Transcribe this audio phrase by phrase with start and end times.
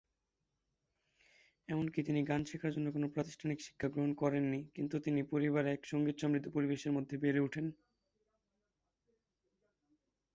[1.69, 6.15] এমনকি তিনি গান শেখার জন্য কোন প্রাতিষ্ঠানিক শিক্ষা গ্রহণ করেননি কিন্তু তিনি পরিবারে এক সঙ্গীত
[6.19, 7.65] সমৃদ্ধ পরিবেশের মধ্যে বেড়ে উঠেন।